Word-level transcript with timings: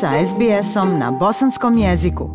sa 0.00 0.10
SBS-om 0.26 0.98
na 0.98 1.10
bosanskom 1.10 1.78
jeziku. 1.78 2.30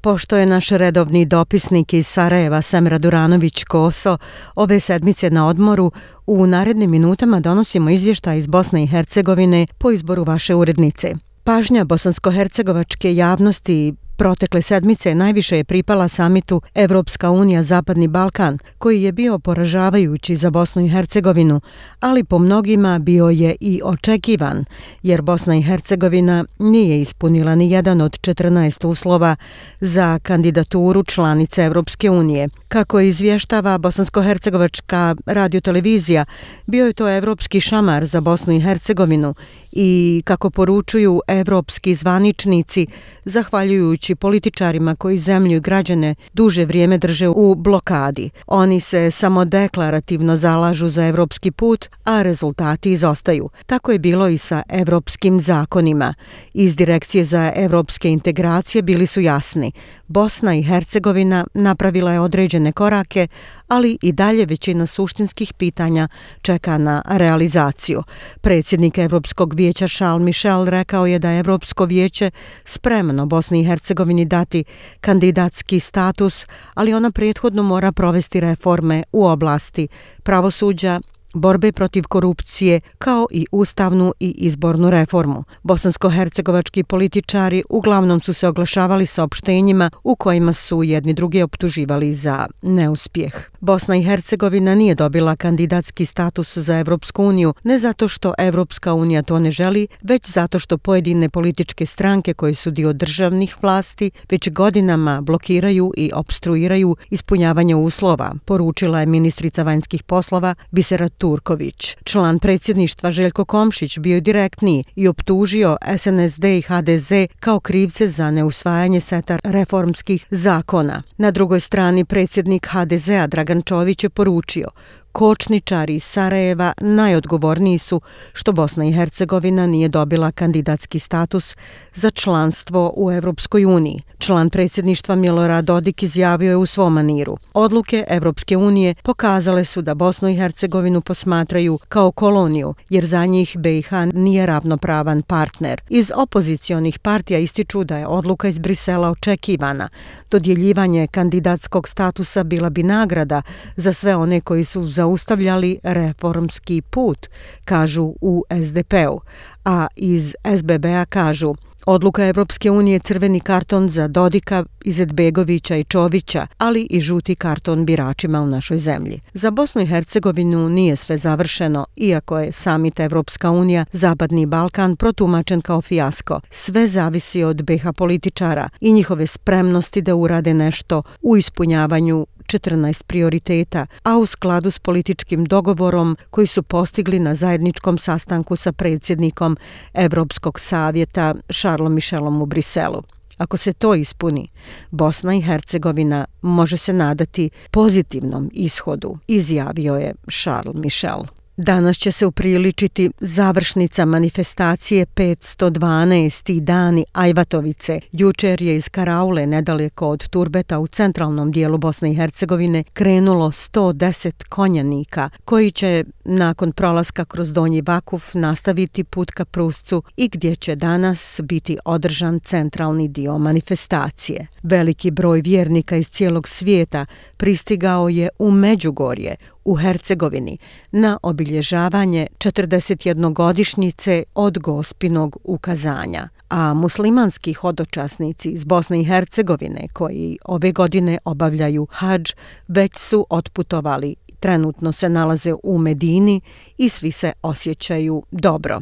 Pošto 0.00 0.36
je 0.36 0.46
naš 0.46 0.68
redovni 0.68 1.24
dopisnik 1.24 1.92
iz 1.92 2.06
Sarajeva 2.06 2.62
Semra 2.62 2.98
Duranović-Koso 2.98 4.18
ove 4.54 4.80
sedmice 4.80 5.30
na 5.30 5.48
odmoru, 5.48 5.92
u 6.26 6.46
narednim 6.46 6.90
minutama 6.90 7.40
donosimo 7.40 7.90
izvještaj 7.90 8.38
iz 8.38 8.46
Bosne 8.46 8.84
i 8.84 8.86
Hercegovine 8.86 9.66
po 9.78 9.90
izboru 9.90 10.24
vaše 10.24 10.54
urednice. 10.54 11.14
Pažnja 11.44 11.84
bosansko-hercegovačke 11.84 13.14
javnosti 13.14 13.94
Protekle 14.16 14.62
sedmice 14.62 15.14
najviše 15.14 15.56
je 15.56 15.64
pripala 15.64 16.08
samitu 16.08 16.62
Evropska 16.74 17.30
unija 17.30 17.62
Zapadni 17.62 18.08
Balkan, 18.08 18.58
koji 18.78 19.02
je 19.02 19.12
bio 19.12 19.38
poražavajući 19.38 20.36
za 20.36 20.50
Bosnu 20.50 20.84
i 20.84 20.88
Hercegovinu, 20.88 21.60
ali 22.00 22.24
po 22.24 22.38
mnogima 22.38 22.98
bio 22.98 23.28
je 23.28 23.56
i 23.60 23.80
očekivan, 23.84 24.64
jer 25.02 25.22
Bosna 25.22 25.56
i 25.56 25.62
Hercegovina 25.62 26.44
nije 26.58 27.00
ispunila 27.00 27.54
ni 27.54 27.70
jedan 27.70 28.00
od 28.00 28.12
14 28.12 28.86
uslova 28.86 29.36
za 29.80 30.18
kandidaturu 30.22 31.04
članice 31.04 31.62
Evropske 31.64 32.10
unije. 32.10 32.48
Kako 32.68 33.00
izvještava 33.00 33.78
Bosansko-Hercegovačka 33.78 35.16
radiotelevizija, 35.26 36.24
bio 36.66 36.86
je 36.86 36.92
to 36.92 37.08
evropski 37.08 37.60
šamar 37.60 38.04
za 38.04 38.20
Bosnu 38.20 38.52
i 38.52 38.60
Hercegovinu 38.60 39.34
i 39.78 40.22
kako 40.24 40.50
poručuju 40.50 41.20
evropski 41.28 41.94
zvaničnici, 41.94 42.86
zahvaljujući 43.24 44.14
političarima 44.14 44.94
koji 44.94 45.18
zemlju 45.18 45.56
i 45.56 45.60
građane 45.60 46.14
duže 46.32 46.64
vrijeme 46.64 46.98
drže 46.98 47.28
u 47.28 47.54
blokadi. 47.54 48.30
Oni 48.46 48.80
se 48.80 49.10
samo 49.10 49.44
deklarativno 49.44 50.36
zalažu 50.36 50.88
za 50.88 51.06
evropski 51.06 51.50
put, 51.50 51.88
a 52.04 52.22
rezultati 52.22 52.92
izostaju. 52.92 53.48
Tako 53.66 53.92
je 53.92 53.98
bilo 53.98 54.28
i 54.28 54.38
sa 54.38 54.62
evropskim 54.68 55.40
zakonima. 55.40 56.14
Iz 56.54 56.76
Direkcije 56.76 57.24
za 57.24 57.52
evropske 57.56 58.10
integracije 58.10 58.82
bili 58.82 59.06
su 59.06 59.20
jasni. 59.20 59.72
Bosna 60.06 60.54
i 60.54 60.62
Hercegovina 60.62 61.46
napravila 61.54 62.12
je 62.12 62.20
određene 62.20 62.72
korake, 62.72 63.28
ali 63.68 63.98
i 64.02 64.12
dalje 64.12 64.46
većina 64.46 64.86
suštinskih 64.86 65.52
pitanja 65.54 66.08
čeka 66.42 66.78
na 66.78 67.02
realizaciju. 67.06 68.02
Predsjednik 68.40 68.98
Evropskog 68.98 69.54
vijeća 69.54 69.65
vijeća 69.66 69.88
Charles 69.88 70.24
Michel 70.24 70.64
rekao 70.64 71.06
je 71.06 71.18
da 71.18 71.30
je 71.30 71.40
Evropsko 71.40 71.84
vijeće 71.84 72.30
spremno 72.64 73.26
Bosni 73.26 73.60
i 73.60 73.64
Hercegovini 73.64 74.24
dati 74.24 74.64
kandidatski 75.00 75.80
status, 75.80 76.46
ali 76.74 76.94
ona 76.94 77.10
prethodno 77.10 77.62
mora 77.62 77.92
provesti 77.92 78.40
reforme 78.40 79.02
u 79.12 79.26
oblasti 79.26 79.88
pravosuđa, 80.22 81.00
borbe 81.34 81.72
protiv 81.72 82.04
korupcije 82.08 82.80
kao 82.98 83.26
i 83.30 83.46
ustavnu 83.52 84.12
i 84.20 84.30
izbornu 84.30 84.90
reformu. 84.90 85.44
Bosansko-hercegovački 85.62 86.82
političari 86.82 87.62
uglavnom 87.70 88.20
su 88.20 88.32
se 88.32 88.48
oglašavali 88.48 89.06
sa 89.06 89.22
opštenjima 89.22 89.90
u 90.04 90.16
kojima 90.16 90.52
su 90.52 90.82
jedni 90.82 91.14
drugi 91.14 91.42
optuživali 91.42 92.14
za 92.14 92.46
neuspjeh. 92.62 93.34
Bosna 93.66 93.96
i 93.96 94.02
Hercegovina 94.02 94.74
nije 94.74 94.94
dobila 94.94 95.36
kandidatski 95.36 96.06
status 96.06 96.58
za 96.58 96.78
Evropsku 96.78 97.24
uniju 97.24 97.54
ne 97.64 97.78
zato 97.78 98.08
što 98.08 98.34
Evropska 98.38 98.94
unija 98.94 99.22
to 99.22 99.38
ne 99.38 99.50
želi, 99.50 99.86
već 100.02 100.30
zato 100.30 100.58
što 100.58 100.78
pojedine 100.78 101.28
političke 101.28 101.86
stranke 101.86 102.34
koje 102.34 102.54
su 102.54 102.70
dio 102.70 102.92
državnih 102.92 103.56
vlasti 103.62 104.10
već 104.30 104.50
godinama 104.50 105.20
blokiraju 105.20 105.92
i 105.96 106.10
obstruiraju 106.14 106.96
ispunjavanje 107.10 107.74
uslova, 107.74 108.34
poručila 108.44 109.00
je 109.00 109.06
ministrica 109.06 109.62
vanjskih 109.62 110.02
poslova 110.02 110.54
Bisera 110.70 111.08
Turković. 111.08 111.96
Član 112.04 112.38
predsjedništva 112.38 113.10
Željko 113.10 113.44
Komšić 113.44 113.98
bio 113.98 114.20
direktniji 114.20 114.84
i 114.96 115.08
optužio 115.08 115.76
SNSD 115.98 116.44
i 116.44 116.62
HDZ 116.62 117.12
kao 117.40 117.60
krivce 117.60 118.08
za 118.08 118.30
neusvajanje 118.30 119.00
seta 119.00 119.38
reformskih 119.44 120.26
zakona. 120.30 121.02
Na 121.16 121.30
drugoj 121.30 121.60
strani 121.60 122.04
predsjednik 122.04 122.66
HDZ-a 122.66 123.26
Dragan 123.26 123.55
Čović 123.62 124.04
je 124.04 124.10
poručio 124.10 124.68
kočničari 125.16 125.94
iz 125.94 126.04
Sarajeva 126.04 126.72
najodgovorniji 126.80 127.78
su 127.78 128.00
što 128.32 128.52
Bosna 128.52 128.84
i 128.84 128.92
Hercegovina 128.92 129.66
nije 129.66 129.88
dobila 129.88 130.32
kandidatski 130.32 130.98
status 130.98 131.56
za 131.94 132.10
članstvo 132.10 132.92
u 132.96 133.12
Evropskoj 133.12 133.64
uniji. 133.64 134.02
Član 134.18 134.50
predsjedništva 134.50 135.14
Milorad 135.14 135.64
Dodik 135.64 136.02
izjavio 136.02 136.50
je 136.50 136.56
u 136.56 136.66
svom 136.66 136.92
maniru. 136.92 137.36
Odluke 137.54 138.04
Evropske 138.08 138.56
unije 138.56 138.94
pokazale 139.02 139.64
su 139.64 139.82
da 139.82 139.94
Bosnu 139.94 140.28
i 140.28 140.36
Hercegovinu 140.36 141.00
posmatraju 141.00 141.78
kao 141.88 142.12
koloniju, 142.12 142.74
jer 142.88 143.04
za 143.04 143.26
njih 143.26 143.56
BiH 143.58 143.92
nije 144.14 144.46
ravnopravan 144.46 145.22
partner. 145.22 145.80
Iz 145.88 146.12
opozicionih 146.16 146.98
partija 146.98 147.38
ističu 147.38 147.84
da 147.84 147.98
je 147.98 148.06
odluka 148.06 148.48
iz 148.48 148.58
Brisela 148.58 149.10
očekivana. 149.10 149.88
Dodjeljivanje 150.30 151.06
kandidatskog 151.06 151.88
statusa 151.88 152.44
bila 152.44 152.70
bi 152.70 152.82
nagrada 152.82 153.42
za 153.76 153.92
sve 153.92 154.16
one 154.16 154.40
koji 154.40 154.64
su 154.64 154.82
za 154.82 155.05
zaustavljali 155.06 155.78
reformski 155.82 156.82
put, 156.90 157.26
kažu 157.64 158.14
u 158.20 158.44
SDP-u, 158.62 159.20
a 159.64 159.86
iz 159.96 160.34
SBB-a 160.58 161.04
kažu 161.04 161.54
Odluka 161.86 162.26
Evropske 162.26 162.70
unije 162.70 162.98
crveni 162.98 163.40
karton 163.40 163.88
za 163.88 164.08
Dodika, 164.08 164.64
Izetbegovića 164.84 165.76
i 165.76 165.84
Čovića, 165.84 166.46
ali 166.58 166.86
i 166.90 167.00
žuti 167.00 167.34
karton 167.34 167.84
biračima 167.84 168.40
u 168.42 168.46
našoj 168.46 168.78
zemlji. 168.78 169.20
Za 169.34 169.50
Bosnu 169.50 169.82
i 169.82 169.86
Hercegovinu 169.86 170.68
nije 170.68 170.96
sve 170.96 171.18
završeno, 171.18 171.86
iako 171.96 172.38
je 172.38 172.52
samit 172.52 173.00
Evropska 173.00 173.50
unija 173.50 173.84
Zapadni 173.92 174.46
Balkan 174.46 174.96
protumačen 174.96 175.60
kao 175.60 175.82
fijasko. 175.82 176.40
Sve 176.50 176.86
zavisi 176.86 177.44
od 177.44 177.62
BH 177.62 177.86
političara 177.96 178.68
i 178.80 178.92
njihove 178.92 179.26
spremnosti 179.26 180.02
da 180.02 180.14
urade 180.14 180.54
nešto 180.54 181.02
u 181.22 181.36
ispunjavanju 181.36 182.26
14 182.46 183.02
prioriteta, 183.02 183.86
a 184.02 184.18
u 184.18 184.26
skladu 184.26 184.70
s 184.70 184.78
političkim 184.78 185.44
dogovorom 185.44 186.16
koji 186.30 186.46
su 186.46 186.62
postigli 186.62 187.18
na 187.18 187.34
zajedničkom 187.34 187.98
sastanku 187.98 188.56
sa 188.56 188.72
predsjednikom 188.72 189.56
Evropskog 189.94 190.60
savjeta 190.60 191.34
Šarlom 191.50 191.94
Mišelom 191.94 192.42
u 192.42 192.46
Briselu. 192.46 193.02
Ako 193.38 193.56
se 193.56 193.72
to 193.72 193.94
ispuni, 193.94 194.48
Bosna 194.90 195.34
i 195.34 195.40
Hercegovina 195.40 196.24
može 196.42 196.76
se 196.76 196.92
nadati 196.92 197.50
pozitivnom 197.70 198.50
ishodu, 198.52 199.18
izjavio 199.26 199.96
je 199.96 200.14
Charles 200.30 200.74
Michel. 200.74 201.22
Danas 201.56 201.96
će 201.96 202.12
se 202.12 202.26
upriličiti 202.26 203.10
završnica 203.20 204.04
manifestacije 204.04 205.06
512. 205.06 206.60
dani 206.60 207.04
Ajvatovice. 207.12 208.00
Jučer 208.12 208.62
je 208.62 208.76
iz 208.76 208.88
Karaule, 208.88 209.46
nedaleko 209.46 210.08
od 210.08 210.28
Turbeta 210.28 210.78
u 210.78 210.86
centralnom 210.86 211.52
dijelu 211.52 211.78
Bosne 211.78 212.10
i 212.10 212.14
Hercegovine, 212.14 212.84
krenulo 212.92 213.50
110 213.50 214.44
konjanika, 214.48 215.30
koji 215.44 215.70
će 215.70 216.04
nakon 216.24 216.72
prolaska 216.72 217.24
kroz 217.24 217.52
Donji 217.52 217.82
Vakuf 217.86 218.34
nastaviti 218.34 219.04
put 219.04 219.30
ka 219.30 219.44
Pruscu 219.44 220.02
i 220.16 220.28
gdje 220.28 220.56
će 220.56 220.74
danas 220.74 221.40
biti 221.44 221.78
održan 221.84 222.40
centralni 222.40 223.08
dio 223.08 223.38
manifestacije. 223.38 224.46
Veliki 224.62 225.10
broj 225.10 225.40
vjernika 225.40 225.96
iz 225.96 226.08
cijelog 226.08 226.48
svijeta 226.48 227.06
pristigao 227.36 228.08
je 228.08 228.28
u 228.38 228.50
Međugorje, 228.50 229.36
u 229.66 229.74
Hercegovini 229.74 230.58
na 230.90 231.18
obilježavanje 231.22 232.26
41-godišnjice 232.38 234.22
od 234.34 234.58
gospinog 234.58 235.36
ukazanja, 235.44 236.28
a 236.48 236.74
muslimanski 236.74 237.52
hodočasnici 237.52 238.48
iz 238.48 238.64
Bosne 238.64 239.00
i 239.00 239.04
Hercegovine 239.04 239.88
koji 239.92 240.38
ove 240.44 240.72
godine 240.72 241.18
obavljaju 241.24 241.86
hađ 241.90 242.32
već 242.68 242.92
su 242.98 243.26
otputovali 243.30 244.14
trenutno 244.40 244.92
se 244.92 245.08
nalaze 245.08 245.54
u 245.62 245.78
Medini 245.78 246.40
i 246.78 246.88
svi 246.88 247.12
se 247.12 247.32
osjećaju 247.42 248.22
dobro. 248.30 248.80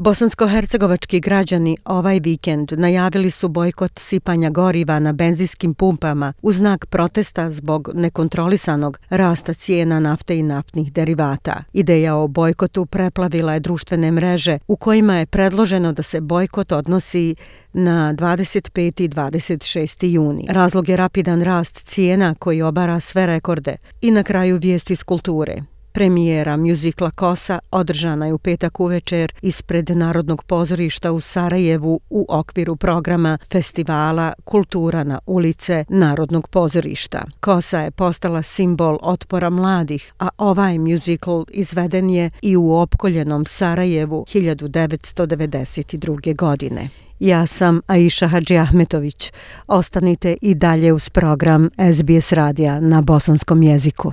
Bosansko-hercegovački 0.00 1.20
građani 1.20 1.76
ovaj 1.84 2.20
vikend 2.20 2.72
najavili 2.76 3.30
su 3.30 3.48
bojkot 3.48 3.98
sipanja 3.98 4.50
goriva 4.50 4.98
na 4.98 5.12
benzinskim 5.12 5.74
pumpama 5.74 6.32
u 6.42 6.52
znak 6.52 6.86
protesta 6.86 7.50
zbog 7.50 7.90
nekontrolisanog 7.94 8.98
rasta 9.10 9.54
cijena 9.54 10.00
nafte 10.00 10.38
i 10.38 10.42
naftnih 10.42 10.92
derivata. 10.92 11.64
Ideja 11.72 12.16
o 12.16 12.28
bojkotu 12.28 12.86
preplavila 12.86 13.54
je 13.54 13.60
društvene 13.60 14.10
mreže 14.10 14.58
u 14.66 14.76
kojima 14.76 15.16
je 15.16 15.26
predloženo 15.26 15.92
da 15.92 16.02
se 16.02 16.20
bojkot 16.20 16.72
odnosi 16.72 17.34
na 17.72 18.14
25. 18.14 19.02
i 19.02 19.08
26. 19.08 20.06
juni. 20.06 20.46
Razlog 20.48 20.88
je 20.88 20.96
rapidan 20.96 21.42
rast 21.42 21.86
cijena 21.86 22.34
koji 22.38 22.62
obara 22.62 23.00
sve 23.00 23.26
rekorde 23.26 23.76
i 24.00 24.10
na 24.10 24.22
kraju 24.22 24.58
vijesti 24.58 24.92
iz 24.92 25.04
kulture. 25.04 25.62
Premijera 25.92 26.56
mjuzikla 26.56 27.10
Kosa 27.10 27.58
održana 27.70 28.26
je 28.26 28.32
u 28.32 28.38
petak 28.38 28.80
uvečer 28.80 29.32
ispred 29.42 29.90
Narodnog 29.90 30.44
pozorišta 30.44 31.12
u 31.12 31.20
Sarajevu 31.20 32.00
u 32.10 32.26
okviru 32.28 32.76
programa 32.76 33.38
festivala 33.52 34.32
Kultura 34.44 35.04
na 35.04 35.18
ulice 35.26 35.84
Narodnog 35.88 36.48
pozorišta. 36.48 37.24
Kosa 37.40 37.80
je 37.80 37.90
postala 37.90 38.42
simbol 38.42 38.98
otpora 39.02 39.50
mladih, 39.50 40.12
a 40.18 40.28
ovaj 40.38 40.78
mjuzikl 40.78 41.40
izveden 41.50 42.10
je 42.10 42.30
i 42.42 42.56
u 42.56 42.72
opkoljenom 42.72 43.44
Sarajevu 43.44 44.26
1992. 44.32 46.36
godine. 46.36 46.88
Ja 47.20 47.46
sam 47.46 47.80
Aisha 47.86 48.26
Hadži 48.26 48.56
Ahmetović. 48.56 49.32
Ostanite 49.66 50.36
i 50.42 50.54
dalje 50.54 50.92
uz 50.92 51.10
program 51.10 51.70
SBS 51.94 52.32
radija 52.32 52.80
na 52.80 53.00
bosanskom 53.00 53.62
jeziku. 53.62 54.12